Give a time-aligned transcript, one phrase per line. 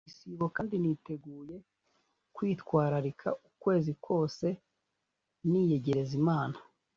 [0.03, 1.55] ndi mu gisibo kandi niteguye
[2.35, 4.47] kwitwararika ukwezi kose
[5.49, 6.57] niyegereza Imana